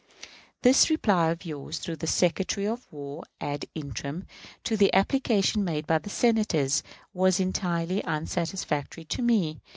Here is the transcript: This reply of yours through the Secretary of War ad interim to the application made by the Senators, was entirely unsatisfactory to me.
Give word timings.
This 0.63 0.89
reply 0.89 1.29
of 1.29 1.45
yours 1.45 1.77
through 1.77 1.97
the 1.97 2.07
Secretary 2.07 2.65
of 2.65 2.91
War 2.91 3.23
ad 3.39 3.65
interim 3.75 4.25
to 4.63 4.75
the 4.75 4.91
application 4.95 5.63
made 5.63 5.85
by 5.85 5.99
the 5.99 6.09
Senators, 6.09 6.81
was 7.13 7.39
entirely 7.39 8.03
unsatisfactory 8.03 9.05
to 9.05 9.21
me. 9.21 9.61